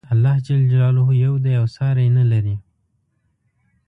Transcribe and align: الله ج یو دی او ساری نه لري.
الله 0.13 0.35
ج 0.45 0.47
یو 1.23 1.33
دی 1.45 1.53
او 1.59 1.65
ساری 1.75 2.07
نه 2.17 2.23
لري. 2.31 2.55